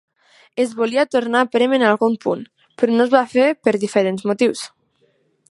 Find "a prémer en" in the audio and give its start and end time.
1.45-1.85